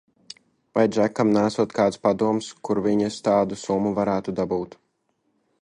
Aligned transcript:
Vai 0.77 0.85
Džekam 0.93 1.33
neesot 1.35 1.75
kāds 1.81 2.01
padoms, 2.07 2.49
kur 2.69 2.83
viņas 2.89 3.21
tādu 3.29 3.63
summu 3.67 3.95
varētu 4.03 4.37
dabūt? 4.41 4.79